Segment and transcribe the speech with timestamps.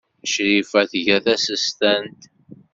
[0.31, 2.19] Crifa tga tasestant.